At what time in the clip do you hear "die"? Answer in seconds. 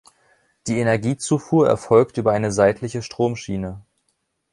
0.65-0.79